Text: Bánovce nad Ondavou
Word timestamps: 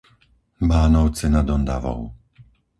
Bánovce 0.69 1.25
nad 1.35 1.45
Ondavou 1.57 2.01